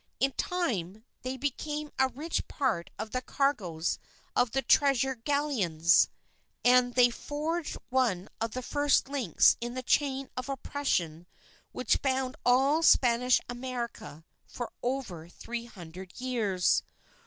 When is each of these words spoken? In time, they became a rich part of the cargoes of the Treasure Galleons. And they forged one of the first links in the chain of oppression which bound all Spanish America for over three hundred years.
In 0.19 0.31
time, 0.31 1.03
they 1.21 1.37
became 1.37 1.91
a 1.99 2.07
rich 2.09 2.47
part 2.47 2.89
of 2.97 3.11
the 3.11 3.21
cargoes 3.21 3.99
of 4.35 4.49
the 4.49 4.63
Treasure 4.63 5.13
Galleons. 5.13 6.09
And 6.65 6.95
they 6.95 7.11
forged 7.11 7.77
one 7.89 8.27
of 8.41 8.53
the 8.53 8.63
first 8.63 9.07
links 9.09 9.57
in 9.61 9.75
the 9.75 9.83
chain 9.83 10.31
of 10.35 10.49
oppression 10.49 11.27
which 11.71 12.01
bound 12.01 12.35
all 12.43 12.81
Spanish 12.81 13.39
America 13.47 14.25
for 14.47 14.73
over 14.81 15.29
three 15.29 15.65
hundred 15.65 16.19
years. 16.19 16.81